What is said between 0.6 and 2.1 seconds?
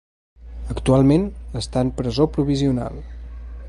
Actualment està en